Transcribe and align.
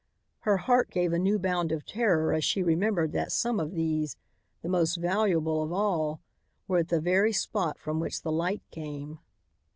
Her 0.39 0.57
heart 0.57 0.89
gave 0.89 1.13
a 1.13 1.19
new 1.19 1.37
bound 1.37 1.71
of 1.71 1.85
terror 1.85 2.33
as 2.33 2.43
she 2.43 2.63
remembered 2.63 3.11
that 3.11 3.31
some 3.31 3.59
of 3.59 3.75
these, 3.75 4.17
the 4.63 4.67
most 4.67 4.95
valuable 4.97 5.61
of 5.61 5.71
all, 5.71 6.21
were 6.67 6.79
at 6.79 6.87
the 6.89 6.99
very 6.99 7.31
spot 7.33 7.77
from 7.77 7.99
which 7.99 8.23
the 8.23 8.31
light 8.31 8.63
came. 8.71 9.19